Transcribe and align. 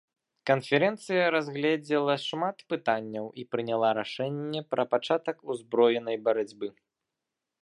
Канферэнцыя 0.49 1.25
разгледзела 1.35 2.15
шмат 2.29 2.57
пытанняў 2.75 3.25
і 3.43 3.47
прыняла 3.57 3.89
рашэнне 4.01 4.61
пра 4.73 4.83
пачатак 4.95 5.37
узброенай 5.55 6.17
барацьбы. 6.31 6.67